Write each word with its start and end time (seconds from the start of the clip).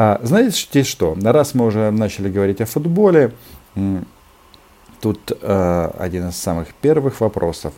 А, 0.00 0.20
знаете 0.22 0.84
что, 0.84 1.16
раз 1.20 1.54
мы 1.54 1.66
уже 1.66 1.90
начали 1.90 2.28
говорить 2.28 2.60
о 2.60 2.66
футболе, 2.66 3.32
тут 5.00 5.32
а, 5.42 5.92
один 5.98 6.28
из 6.28 6.36
самых 6.36 6.68
первых 6.80 7.20
вопросов 7.20 7.72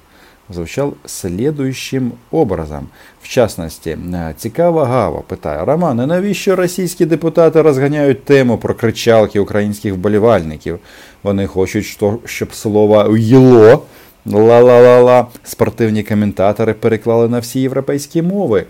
звучал 0.50 0.94
следующим 1.06 2.12
образом. 2.30 2.88
В 3.22 3.28
частності, 3.28 3.98
цікава 4.36 4.84
гава 4.84 5.20
питає 5.20 5.64
Романе, 5.64 6.06
навіщо 6.06 6.56
російські 6.56 7.06
депутати 7.06 7.62
розганяють 7.62 8.24
тему 8.24 8.58
про 8.58 8.74
кричалки 8.74 9.40
українських 9.40 9.94
вболівальників? 9.94 10.78
Вони 11.22 11.46
хочуть, 11.46 11.98
щоб 12.24 12.54
слово 12.54 13.16
«йло» 13.16 13.82
ла-ла-ла-ла 14.26 15.26
спортивні 15.42 16.02
коментатори 16.02 16.74
переклали 16.74 17.28
на 17.28 17.38
всі 17.38 17.60
європейські 17.60 18.22
мови. 18.22 18.66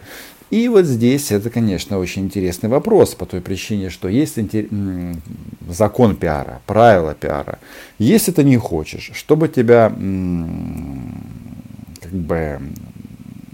И 0.51 0.69
вот 0.69 0.85
здесь 0.85 1.31
это, 1.31 1.49
конечно, 1.49 1.99
очень 1.99 2.23
интересный 2.23 2.69
вопрос 2.69 3.15
по 3.15 3.25
той 3.25 3.41
причине, 3.41 3.89
что 3.89 4.09
есть 4.09 4.37
закон 5.69 6.17
пиара, 6.17 6.61
правила 6.67 7.15
пиара. 7.15 7.61
Если 7.99 8.33
ты 8.33 8.43
не 8.43 8.57
хочешь, 8.57 9.13
чтобы 9.15 9.49
тебя 9.49 9.91
как 12.01 12.13
бы 12.13 12.61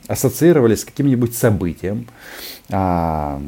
ассоциировали 0.09 0.74
с 0.74 0.85
каким-нибудь 0.85 1.35
событием, 1.35 2.07
а, 2.71 3.41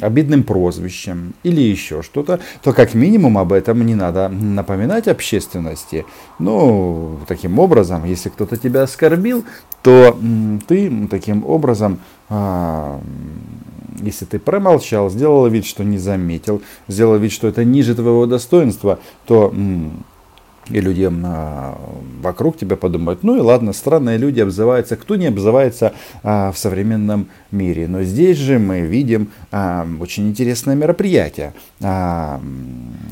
обидным 0.00 0.42
прозвищем 0.42 1.34
или 1.44 1.60
еще 1.60 2.02
что-то, 2.02 2.40
то 2.62 2.72
как 2.72 2.94
минимум 2.94 3.38
об 3.38 3.52
этом 3.52 3.84
не 3.86 3.94
надо 3.94 4.28
напоминать 4.28 5.06
общественности. 5.06 6.04
Ну, 6.38 7.20
таким 7.28 7.58
образом, 7.58 8.04
если 8.04 8.30
кто-то 8.30 8.56
тебя 8.56 8.82
оскорбил, 8.82 9.44
то 9.82 10.18
ты 10.66 11.06
таким 11.08 11.44
образом, 11.44 12.00
если 14.02 14.24
ты 14.24 14.38
промолчал, 14.38 15.10
сделал 15.10 15.46
вид, 15.46 15.64
что 15.64 15.84
не 15.84 15.98
заметил, 15.98 16.62
сделал 16.88 17.16
вид, 17.16 17.32
что 17.32 17.48
это 17.48 17.64
ниже 17.64 17.94
твоего 17.94 18.26
достоинства, 18.26 18.98
то 19.26 19.52
и 20.70 20.80
люди 20.80 21.08
а, 21.24 21.78
вокруг 22.22 22.56
тебя 22.56 22.76
подумают, 22.76 23.22
ну 23.22 23.36
и 23.36 23.40
ладно, 23.40 23.72
странные 23.72 24.18
люди 24.18 24.40
обзываются, 24.40 24.96
кто 24.96 25.16
не 25.16 25.26
обзывается 25.26 25.92
а, 26.22 26.52
в 26.52 26.58
современном 26.58 27.28
мире. 27.50 27.86
Но 27.88 28.02
здесь 28.02 28.38
же 28.38 28.58
мы 28.58 28.80
видим 28.80 29.28
а, 29.50 29.86
очень 30.00 30.28
интересное 30.28 30.74
мероприятие, 30.74 31.52
а, 31.82 32.40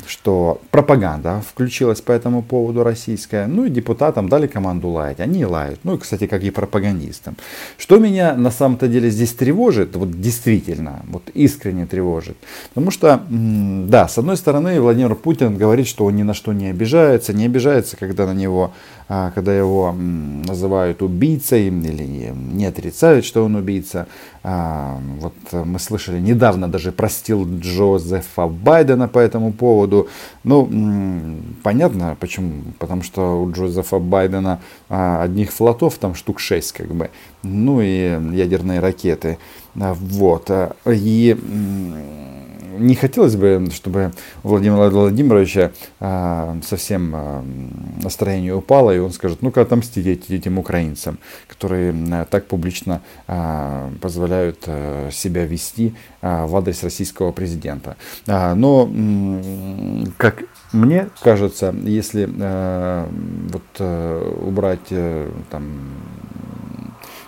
что 0.07 0.61
пропаганда 0.71 1.43
включилась 1.47 2.01
по 2.01 2.13
этому 2.13 2.43
поводу 2.43 2.83
российская, 2.83 3.47
ну 3.47 3.65
и 3.65 3.71
депутатам 3.71 4.29
дали 4.29 4.47
команду 4.47 4.89
лаять, 4.89 5.21
они 5.21 5.45
лают, 5.45 5.81
ну 5.85 5.97
и, 5.97 5.99
кстати, 5.99 6.27
как 6.27 6.43
и 6.43 6.51
пропагандистам. 6.51 7.37
Что 7.77 7.99
меня 7.99 8.35
на 8.35 8.51
самом-то 8.51 8.89
деле 8.89 9.11
здесь 9.11 9.33
тревожит, 9.33 9.97
вот 9.97 10.21
действительно, 10.21 11.03
вот 11.09 11.23
искренне 11.35 11.87
тревожит, 11.87 12.37
потому 12.71 12.91
что, 12.91 13.23
да, 13.29 14.09
с 14.09 14.19
одной 14.19 14.37
стороны, 14.37 14.81
Владимир 14.81 15.15
Путин 15.15 15.57
говорит, 15.57 15.87
что 15.87 16.07
он 16.07 16.17
ни 16.17 16.23
на 16.23 16.35
что 16.35 16.53
не 16.53 16.69
обижается, 16.69 17.33
не 17.33 17.42
обижается, 17.47 17.97
когда 17.97 18.27
на 18.27 18.35
него 18.35 18.73
а, 19.15 19.31
когда 19.33 19.55
его 19.55 19.93
называют 19.93 21.03
убийцей 21.03 21.67
или 21.67 22.05
не 22.35 22.65
отрицают, 22.65 23.27
что 23.27 23.45
он 23.45 23.57
убийца. 23.57 24.07
А, 24.43 24.99
вот 25.19 25.35
мы 25.53 25.79
слышали 25.79 26.19
недавно 26.19 26.67
даже 26.67 26.93
простил 26.93 27.47
Джозефа 27.47 28.47
Байдена 28.47 29.09
по 29.09 29.19
этому 29.19 29.53
поводу. 29.53 30.09
Ну, 30.45 30.67
понятно 31.63 32.17
почему. 32.21 32.63
Потому 32.79 33.03
что 33.03 33.43
у 33.43 33.53
Джозефа 33.53 33.99
Байдена 33.99 34.61
а, 34.89 35.23
одних 35.23 35.53
флотов 35.53 35.99
там 35.99 36.15
штук 36.15 36.41
6 36.41 36.73
как 36.73 36.95
бы. 36.95 37.11
Ну 37.43 37.83
и 37.83 38.19
ядерные 38.35 38.81
ракеты. 38.81 39.37
Вот. 39.75 40.51
И 40.87 41.37
не 42.79 42.95
хотелось 42.95 43.37
бы, 43.37 43.69
чтобы 43.73 44.13
у 44.43 44.49
Владимира 44.49 44.89
Владимировича 44.89 45.73
а, 46.01 46.57
совсем 46.63 47.13
а, 47.15 47.45
настроение 48.03 48.55
упало, 48.55 48.91
и 48.95 48.99
он 48.99 49.13
скажет, 49.13 49.43
ну-ка 49.43 49.63
отомстить 49.63 50.31
этим 50.31 50.59
украинцам, 50.59 51.19
которые 51.49 51.95
а, 52.13 52.25
так 52.25 52.47
публично 52.47 53.03
а, 53.27 53.91
позволяют 54.01 54.65
а, 54.67 55.11
себя 55.11 55.45
вести 55.45 55.95
а, 56.21 56.47
в 56.47 56.57
адрес 56.57 56.83
российского 56.83 57.33
президента. 57.33 57.97
А, 58.27 58.55
но, 58.55 58.91
как 60.17 60.45
мне 60.73 61.11
кажется, 61.23 61.75
если 61.85 62.29
а, 62.41 63.09
вот, 63.53 63.63
а, 63.79 64.47
убрать 64.47 64.91
а, 64.91 65.31
там, 65.51 65.65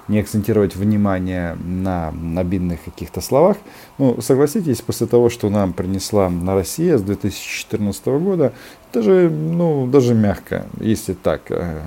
не 0.08 0.20
акцентировать 0.20 0.76
внимание 0.76 1.56
на 1.64 2.12
обидных 2.36 2.84
каких-то 2.84 3.20
словах. 3.20 3.56
Ну, 3.98 4.20
согласитесь, 4.20 4.80
после 4.80 5.06
того, 5.06 5.30
что 5.30 5.48
нам 5.50 5.72
принесла 5.72 6.28
на 6.28 6.54
Россия 6.54 6.98
с 6.98 7.02
2014 7.02 8.06
года, 8.06 8.52
даже, 8.92 9.30
ну, 9.30 9.86
даже 9.86 10.14
мягко, 10.14 10.66
если 10.80 11.14
так, 11.14 11.42
э, 11.50 11.80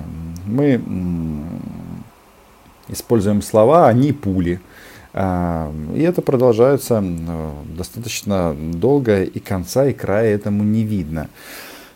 мы 0.46 0.80
используем 2.88 3.42
слова, 3.42 3.88
а 3.88 3.92
не 3.92 4.12
пули. 4.12 4.60
А, 5.14 5.72
и 5.94 6.02
это 6.02 6.22
продолжается 6.22 7.02
достаточно 7.76 8.54
долго, 8.54 9.22
и 9.22 9.38
конца 9.40 9.86
и 9.86 9.92
края 9.92 10.34
этому 10.34 10.64
не 10.64 10.82
видно. 10.82 11.28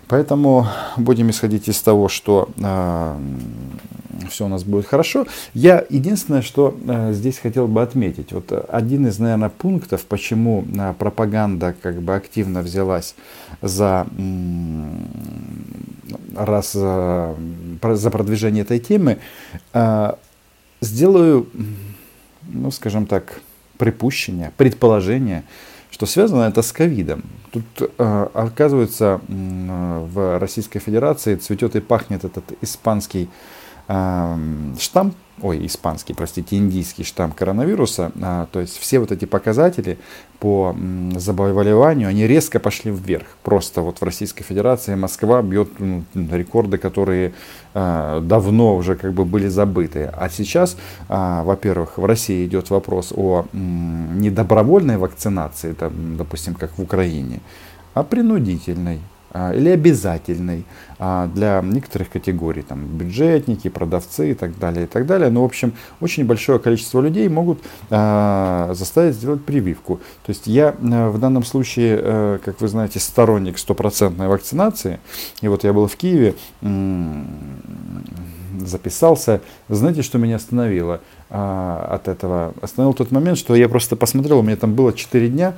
Поэтому 0.09 0.67
будем 0.97 1.31
исходить 1.31 1.69
из 1.69 1.81
того, 1.81 2.09
что 2.09 2.49
э, 2.59 3.17
все 4.29 4.47
у 4.47 4.49
нас 4.49 4.65
будет 4.65 4.87
хорошо. 4.87 5.27
Я 5.55 5.85
единственное, 5.89 6.43
что 6.43 6.77
э, 6.87 7.13
здесь 7.13 7.39
хотел 7.39 7.67
бы 7.69 7.83
отметить, 7.83 8.33
вот 8.33 8.53
один 8.69 9.07
из, 9.07 9.19
наверное, 9.19 9.49
пунктов, 9.49 10.05
почему 10.05 10.65
э, 10.75 10.95
пропаганда 10.99 11.75
как 11.81 12.03
бы 12.03 12.15
активно 12.15 12.63
взялась 12.63 13.15
за 13.61 14.07
э, 14.19 14.93
раз 16.35 16.73
э, 16.75 17.35
за 17.83 18.11
продвижение 18.11 18.63
этой 18.63 18.79
темы, 18.79 19.19
э, 19.73 20.13
сделаю, 20.81 21.49
ну, 22.49 22.71
скажем 22.71 23.07
так, 23.07 23.41
припущение, 23.79 24.53
предположение, 24.57 25.45
что 25.91 26.07
связано 26.07 26.43
это 26.43 26.63
с 26.63 26.73
ковидом. 26.73 27.23
Тут, 27.51 27.65
э, 27.99 28.27
оказывается, 28.35 29.21
э, 29.29 30.07
в 30.13 30.39
Российской 30.39 30.79
Федерации 30.79 31.37
цветет 31.37 31.77
и 31.77 31.81
пахнет 31.81 32.25
этот 32.25 32.45
испанский 32.63 33.25
э, 33.25 33.62
штамм, 33.87 35.15
ой, 35.43 35.67
испанский, 35.67 36.15
простите, 36.15 36.57
индийский 36.57 37.05
штамм 37.05 37.33
коронавируса, 37.33 38.13
а, 38.21 38.47
то 38.53 38.61
есть 38.61 38.79
все 38.79 38.99
вот 38.99 39.11
эти 39.11 39.25
показатели 39.25 39.99
по 40.39 40.75
заболеванию, 41.17 42.09
они 42.09 42.27
резко 42.27 42.61
пошли 42.61 42.91
вверх. 42.91 43.27
Просто 43.43 43.83
вот 43.83 44.01
в 44.01 44.05
Российской 44.05 44.45
Федерации 44.45 44.95
Москва 44.95 45.43
бьет 45.43 45.69
ну, 45.79 46.05
рекорды, 46.15 46.79
которые 46.79 47.33
а, 47.75 48.21
давно 48.21 48.77
уже 48.77 48.95
как 48.95 49.13
бы 49.13 49.25
были 49.25 49.49
забыты. 49.49 50.11
А 50.13 50.29
сейчас, 50.29 50.77
а, 51.09 51.43
во-первых, 51.43 51.99
в 51.99 52.05
России 52.05 52.47
идет 52.47 52.71
вопрос 52.71 53.13
о 53.15 53.47
недобровольной 53.53 54.97
вакцинации, 54.97 55.73
там, 55.73 56.17
допустим, 56.17 56.55
как 56.55 56.79
в 56.79 56.83
Украине, 56.83 57.41
а 57.95 58.03
принудительной. 58.03 59.01
А, 59.35 59.53
или 59.55 59.71
обязательной 59.71 60.67
а, 60.99 61.27
для 61.27 61.63
некоторых 61.63 62.11
категорий, 62.11 62.61
там, 62.61 62.85
бюджетники, 62.85 63.69
продавцы 63.69 64.33
и 64.33 64.35
так 64.35 64.59
далее, 64.59 64.85
и 64.85 64.87
так 64.87 65.07
далее. 65.07 65.31
Но, 65.31 65.41
в 65.43 65.47
общем, 65.47 65.73
очень 66.03 66.27
большое 66.27 66.59
количество 66.59 67.01
людей 67.01 67.29
могут 67.31 67.61
а, 67.89 68.73
заставить 68.75 69.15
сделать 69.15 69.43
прививку. 69.43 70.01
То 70.27 70.31
есть 70.31 70.47
я 70.47 70.73
в 70.73 71.19
данном 71.19 71.45
случае, 71.45 71.99
э, 72.03 72.39
как 72.45 72.61
вы 72.61 72.69
знаете, 72.69 73.01
сторонник 73.01 73.59
стопроцентной 73.59 74.29
вакцинации. 74.29 75.01
И 75.41 75.49
вот 75.49 75.65
я 75.65 75.73
был 75.73 75.87
в 75.87 75.97
Киеве, 75.97 76.35
записался. 78.61 79.41
Знаете, 79.69 80.03
что 80.03 80.19
меня 80.19 80.37
остановило 80.37 81.01
от 81.31 82.09
этого? 82.09 82.55
Остановил 82.61 82.93
тот 82.95 83.11
момент, 83.11 83.39
что 83.39 83.55
я 83.55 83.69
просто 83.69 83.97
посмотрел, 83.97 84.39
у 84.39 84.43
меня 84.43 84.57
там 84.57 84.75
было 84.75 84.93
4 84.93 85.29
дня, 85.29 85.55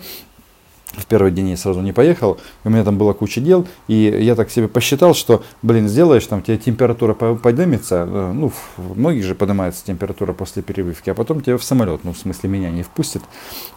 в 0.96 1.06
первый 1.06 1.32
день 1.32 1.50
я 1.50 1.56
сразу 1.56 1.80
не 1.80 1.92
поехал, 1.92 2.38
у 2.64 2.70
меня 2.70 2.84
там 2.84 2.98
была 2.98 3.12
куча 3.12 3.40
дел, 3.40 3.66
и 3.88 3.94
я 3.94 4.34
так 4.34 4.50
себе 4.50 4.68
посчитал, 4.68 5.14
что, 5.14 5.42
блин, 5.62 5.88
сделаешь, 5.88 6.26
там 6.26 6.42
тебе 6.42 6.58
температура 6.58 7.14
поднимется, 7.14 8.06
э, 8.08 8.32
ну, 8.32 8.52
многих 8.76 9.24
же 9.24 9.34
поднимается 9.34 9.84
температура 9.84 10.32
после 10.32 10.62
перебывки, 10.62 11.10
а 11.10 11.14
потом 11.14 11.40
тебя 11.40 11.58
в 11.58 11.64
самолет, 11.64 12.04
ну, 12.04 12.12
в 12.12 12.18
смысле, 12.18 12.50
меня 12.50 12.70
не 12.70 12.82
впустят. 12.82 13.22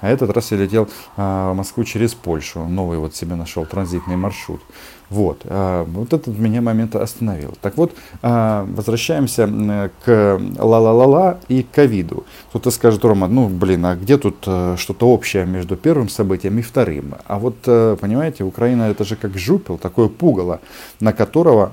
А 0.02 0.10
этот 0.10 0.30
раз 0.32 0.52
я 0.52 0.58
летел 0.58 0.90
а, 1.16 1.52
в 1.52 1.56
Москву 1.56 1.84
через 1.84 2.14
Польшу, 2.14 2.66
новый 2.66 2.98
вот 2.98 3.16
себе 3.16 3.36
нашел 3.36 3.66
транзитный 3.66 4.16
маршрут. 4.16 4.62
Вот, 5.10 5.42
а, 5.46 5.86
вот 5.86 6.14
этот 6.14 6.38
меня 6.38 6.62
момент 6.62 6.96
остановил. 6.96 7.54
Так 7.62 7.78
вот, 7.78 7.94
а, 8.22 8.68
возвращаемся 8.70 9.90
к 10.04 10.40
ла-ла-ла-ла 10.58 11.40
и 11.48 11.64
ковиду. 11.64 12.26
Кто-то 12.50 12.72
скажет, 12.72 13.06
Рома, 13.06 13.28
ну, 13.28 13.48
блин, 13.48 13.86
а 13.86 13.96
где 13.96 14.18
тут 14.18 14.44
э, 14.46 14.76
что-то 14.78 15.08
общее 15.08 15.46
между 15.46 15.78
первым 15.78 16.10
событием 16.10 16.60
и 16.60 16.62
вторым? 16.62 17.07
А 17.26 17.38
вот, 17.40 17.58
э, 17.66 17.98
понимаете, 18.00 18.44
Украина 18.44 18.84
это 18.84 19.04
же 19.04 19.16
как 19.16 19.38
жупел, 19.38 19.78
такое 19.78 20.08
пугало, 20.08 20.60
на 21.00 21.14
которого, 21.14 21.72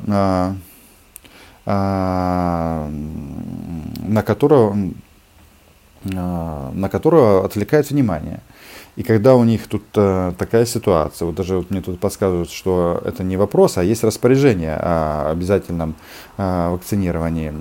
а, 1.67 2.91
на 4.07 4.23
которого, 4.23 4.77
на 6.05 6.89
которого 6.91 7.45
отвлекает 7.45 7.91
внимание. 7.91 8.41
И 8.97 9.03
когда 9.03 9.35
у 9.35 9.43
них 9.43 9.67
тут 9.67 9.83
э, 9.97 10.33
такая 10.39 10.67
ситуация, 10.67 11.27
вот 11.27 11.35
даже 11.35 11.57
вот 11.57 11.71
мне 11.71 11.81
тут 11.81 11.99
подсказывают, 11.99 12.51
что 12.51 13.03
это 13.05 13.25
не 13.25 13.37
вопрос, 13.37 13.77
а 13.77 13.83
есть 13.83 14.05
распоряжение 14.05 14.77
о 14.77 15.31
обязательном 15.33 15.97
э, 16.37 16.69
вакцинировании, 16.71 17.53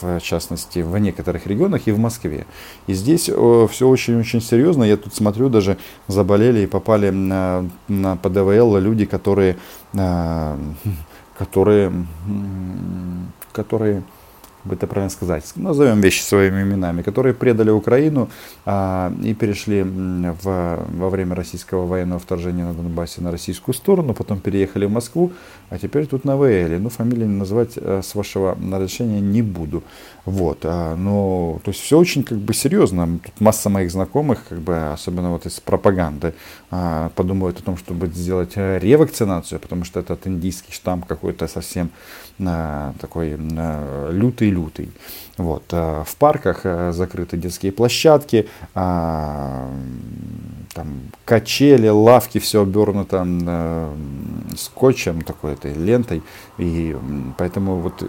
в 0.00 0.20
частности, 0.20 0.78
в 0.78 0.96
некоторых 0.98 1.48
регионах 1.48 1.88
и 1.88 1.92
в 1.92 1.98
Москве. 1.98 2.46
И 2.86 2.94
здесь 2.94 3.28
э, 3.28 3.68
все 3.68 3.88
очень-очень 3.88 4.40
серьезно. 4.40 4.84
Я 4.84 4.96
тут 4.96 5.12
смотрю, 5.12 5.48
даже 5.48 5.76
заболели 6.06 6.60
и 6.60 6.66
попали 6.66 7.10
на, 7.10 7.68
на 7.88 8.16
ПДВЛ 8.16 8.76
люди, 8.76 9.06
которые, 9.06 9.56
э, 9.94 10.56
которые, 11.36 11.92
которые 13.52 14.04
бы 14.64 14.74
это 14.74 14.86
правильно 14.86 15.10
сказать, 15.10 15.44
назовем 15.56 16.00
вещи 16.00 16.22
своими 16.22 16.62
именами, 16.62 17.02
которые 17.02 17.34
предали 17.34 17.70
Украину 17.70 18.28
а, 18.66 19.12
и 19.22 19.34
перешли 19.34 19.82
в, 19.82 20.84
во 20.88 21.10
время 21.10 21.34
российского 21.34 21.86
военного 21.86 22.20
вторжения 22.20 22.64
на 22.64 22.74
Донбассе 22.74 23.20
на 23.20 23.30
российскую 23.30 23.74
сторону, 23.74 24.14
потом 24.14 24.40
переехали 24.40 24.86
в 24.86 24.90
Москву, 24.90 25.32
а 25.70 25.78
теперь 25.78 26.06
тут 26.06 26.24
на 26.24 26.36
ВЛ. 26.36 26.78
Ну, 26.78 26.88
фамилии 26.90 27.24
называть 27.24 27.72
а, 27.76 28.00
с 28.02 28.14
вашего 28.14 28.56
разрешения 28.72 29.20
не 29.20 29.42
буду. 29.42 29.82
Вот, 30.24 30.60
а, 30.64 30.96
но, 30.96 31.60
то 31.64 31.70
есть 31.70 31.80
все 31.80 31.98
очень 31.98 32.22
как 32.22 32.38
бы 32.38 32.52
серьезно. 32.52 33.18
Тут 33.24 33.40
масса 33.40 33.70
моих 33.70 33.90
знакомых, 33.90 34.40
как 34.48 34.58
бы, 34.58 34.92
особенно 34.92 35.30
вот 35.30 35.46
из 35.46 35.60
пропаганды, 35.60 36.34
а, 36.70 37.10
подумают 37.14 37.58
о 37.60 37.62
том, 37.62 37.76
чтобы 37.76 38.08
сделать 38.08 38.52
э, 38.56 38.78
ревакцинацию, 38.78 39.58
потому 39.58 39.84
что 39.84 40.00
этот 40.00 40.26
индийский 40.26 40.72
штамм 40.72 41.02
какой-то 41.02 41.48
совсем 41.48 41.90
а, 42.46 42.94
такой 43.00 43.36
а, 43.38 44.10
лютый 44.10 44.49
лютый. 44.50 44.90
Вот. 45.40 45.64
Э, 45.70 46.04
в 46.06 46.16
парках 46.16 46.60
э, 46.64 46.92
закрыты 46.92 47.38
детские 47.38 47.72
площадки, 47.72 48.46
а, 48.74 49.70
там 50.74 51.00
качели, 51.24 51.88
лавки, 51.88 52.38
все 52.38 52.62
обернуто 52.62 53.26
э, 53.26 53.94
скотчем, 54.56 55.22
такой 55.22 55.54
этой 55.54 55.72
лентой. 55.72 56.22
И 56.58 56.94
поэтому 57.38 57.76
вот 57.76 58.02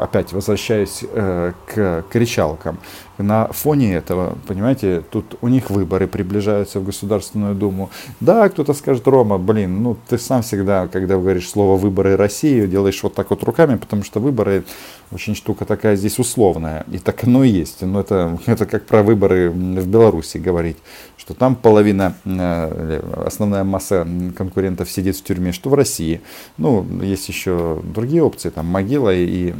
опять 0.00 0.32
возвращаюсь 0.32 1.04
к 1.04 2.04
кричалкам. 2.10 2.78
На 3.18 3.48
фоне 3.48 3.94
этого, 3.94 4.38
понимаете, 4.46 5.02
тут 5.10 5.36
у 5.42 5.48
них 5.48 5.68
выборы 5.68 6.06
приближаются 6.06 6.80
в 6.80 6.84
Государственную 6.84 7.54
Думу. 7.54 7.90
Да, 8.20 8.48
кто-то 8.48 8.72
скажет, 8.72 9.06
Рома, 9.06 9.36
блин, 9.36 9.82
ну 9.82 9.96
ты 10.08 10.16
сам 10.16 10.42
всегда, 10.42 10.88
когда 10.88 11.16
говоришь 11.16 11.50
слово 11.50 11.76
выборы 11.76 12.16
России, 12.16 12.66
делаешь 12.66 13.02
вот 13.02 13.14
так 13.14 13.28
вот 13.28 13.42
руками, 13.44 13.76
потому 13.76 14.02
что 14.02 14.20
выборы 14.20 14.64
очень 15.12 15.34
штука 15.34 15.66
такая 15.66 15.71
здесь 15.94 16.18
условная. 16.18 16.84
И 16.90 16.98
так 16.98 17.24
оно 17.24 17.44
и 17.44 17.48
есть. 17.48 17.82
Но 17.82 18.00
это, 18.00 18.38
это 18.46 18.66
как 18.66 18.86
про 18.86 19.02
выборы 19.02 19.50
в 19.50 19.86
Беларуси 19.86 20.38
говорить, 20.38 20.76
что 21.16 21.34
там 21.34 21.54
половина, 21.56 22.14
э, 22.24 23.22
основная 23.26 23.64
масса 23.64 24.06
конкурентов 24.36 24.90
сидит 24.90 25.16
в 25.16 25.24
тюрьме, 25.24 25.52
что 25.52 25.70
в 25.70 25.74
России. 25.74 26.20
Ну, 26.58 26.86
есть 27.02 27.28
еще 27.28 27.80
другие 27.82 28.22
опции, 28.22 28.50
там 28.50 28.66
могила 28.66 29.14
и, 29.14 29.52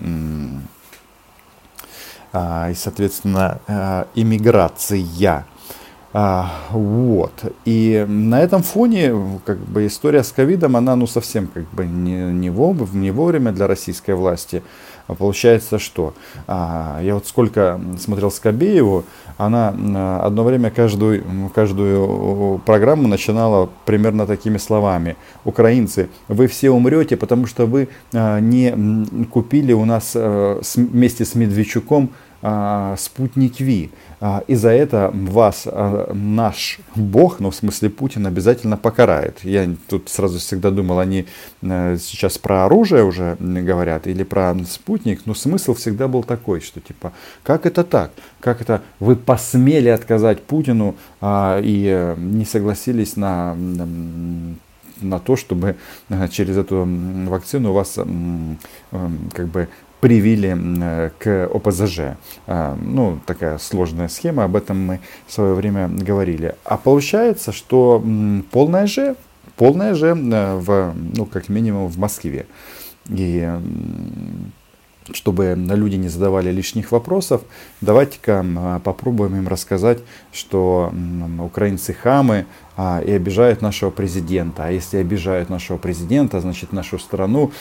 а, 2.33 2.71
и 2.71 2.75
соответственно, 2.75 3.61
э, 3.67 4.05
иммиграция. 4.15 5.47
А, 6.15 6.53
вот. 6.71 7.33
И 7.65 8.05
на 8.07 8.43
этом 8.43 8.63
фоне 8.63 9.15
как 9.47 9.59
бы 9.59 9.87
история 9.87 10.23
с 10.23 10.31
ковидом, 10.31 10.77
она 10.77 10.95
ну 10.95 11.07
совсем 11.07 11.47
как 11.47 11.65
бы 11.71 11.87
не, 11.87 12.33
не, 12.33 12.51
вовремя, 12.51 12.91
не 12.93 13.11
вовремя 13.11 13.53
для 13.53 13.67
российской 13.67 14.15
власти. 14.15 14.63
А 15.07 15.15
получается 15.15 15.79
что? 15.79 16.15
А, 16.47 17.01
я 17.03 17.15
вот 17.15 17.27
сколько 17.27 17.81
смотрел 17.99 18.31
Скобееву, 18.31 19.05
она 19.39 19.75
а, 19.75 20.21
одно 20.27 20.45
время 20.45 20.71
каждую, 20.71 21.25
каждую 21.55 22.59
программу 22.59 23.09
начинала 23.09 23.71
примерно 23.87 24.27
такими 24.27 24.59
словами. 24.59 25.17
Украинцы, 25.45 26.11
вы 26.29 26.47
все 26.47 26.71
умрете, 26.71 27.17
потому 27.17 27.47
что 27.47 27.67
вы 27.67 27.89
а, 28.13 28.39
не 28.39 29.25
купили 29.27 29.73
у 29.73 29.87
нас 29.87 30.13
а, 30.15 30.61
с, 30.63 30.77
вместе 30.77 31.25
с 31.25 31.35
Медведчуком 31.35 32.11
спутник 32.97 33.61
Ви. 33.61 33.91
А, 34.25 34.45
и 34.47 34.55
за 34.55 34.71
это 34.71 35.11
вас 35.13 35.67
а, 35.67 36.13
наш 36.15 36.79
Бог, 36.95 37.41
ну 37.41 37.51
в 37.51 37.55
смысле 37.57 37.91
Путин, 37.91 38.25
обязательно 38.25 38.77
покарает. 38.77 39.39
Я 39.43 39.69
тут 39.89 40.09
сразу 40.09 40.39
всегда 40.39 40.71
думал, 40.71 41.01
они 41.01 41.27
э, 41.63 41.97
сейчас 42.01 42.39
про 42.39 42.65
оружие 42.65 43.03
уже 43.03 43.37
говорят 43.41 44.07
или 44.07 44.23
про 44.23 44.55
спутник, 44.65 45.23
но 45.25 45.35
смысл 45.35 45.75
всегда 45.75 46.07
был 46.07 46.23
такой, 46.23 46.61
что 46.61 46.81
типа, 46.81 47.13
как 47.43 47.67
это 47.67 47.83
так? 47.83 48.13
Как 48.39 48.61
это 48.61 48.83
вы 49.01 49.17
посмели 49.17 49.89
отказать 49.89 50.43
Путину 50.43 50.95
и 51.21 51.89
э, 51.93 52.15
не 52.17 52.45
согласились 52.45 53.17
на 53.17 53.57
на 55.01 55.19
то, 55.19 55.35
чтобы 55.35 55.75
э, 56.11 56.29
через 56.29 56.57
эту 56.57 56.87
вакцину 57.27 57.71
у 57.71 57.75
вас 57.75 57.99
как 59.33 59.49
бы 59.49 59.69
привили 60.03 60.59
э, 60.59 61.11
к 61.17 61.49
ОПЗЖ. 61.55 62.17
А, 62.49 62.77
ну, 62.83 63.21
такая 63.25 63.59
сложная 63.59 64.09
схема, 64.09 64.43
об 64.43 64.57
этом 64.57 64.85
мы 64.85 65.01
в 65.29 65.33
свое 65.33 65.55
время 65.55 65.87
говорили. 65.87 66.57
А 66.65 66.77
получается, 66.77 67.53
что 67.53 68.03
полная 68.51 68.89
же, 68.89 69.15
полная 69.57 69.95
же 69.95 70.09
э, 70.09 70.57
в, 70.57 70.93
ну, 71.15 71.25
как 71.25 71.49
минимум 71.49 71.87
в 71.87 71.99
Москве. 71.99 72.47
И 73.11 73.49
чтобы 75.13 75.55
люди 75.57 75.97
не 75.97 76.09
задавали 76.09 76.51
лишних 76.51 76.91
вопросов, 76.91 77.43
давайте-ка 77.81 78.81
попробуем 78.85 79.37
им 79.37 79.49
рассказать, 79.49 79.99
что 80.33 80.93
украинцы 81.41 81.93
хамы, 81.93 82.47
а, 82.75 83.03
и 83.05 83.13
обижают 83.13 83.61
нашего 83.61 83.91
президента. 83.91 84.65
А 84.65 84.71
если 84.71 84.97
обижают 84.97 85.51
нашего 85.51 85.77
президента, 85.77 86.41
значит 86.41 86.73
нашу 86.73 86.99
страну 86.99 87.53